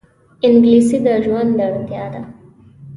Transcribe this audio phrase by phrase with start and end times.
[0.45, 2.21] انګلیسي د ژوند اړتیا ده